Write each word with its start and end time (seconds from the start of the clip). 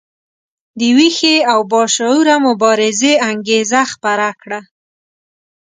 د 0.79 0.81
ویښې 0.97 1.35
او 1.51 1.59
باشعوره 1.71 2.35
مبارزې 2.47 3.13
انګیزه 3.29 3.81
خپره 3.93 4.27
کړه. 4.41 4.61